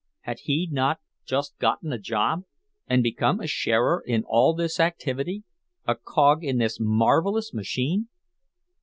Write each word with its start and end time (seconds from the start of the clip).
Had 0.21 0.39
he 0.39 0.67
not 0.71 0.99
just 1.27 1.59
gotten 1.59 1.93
a 1.93 1.99
job, 1.99 2.39
and 2.87 3.03
become 3.03 3.39
a 3.39 3.45
sharer 3.45 4.01
in 4.03 4.23
all 4.25 4.55
this 4.55 4.79
activity, 4.79 5.43
a 5.85 5.93
cog 5.93 6.43
in 6.43 6.57
this 6.57 6.79
marvelous 6.79 7.53
machine? 7.53 8.09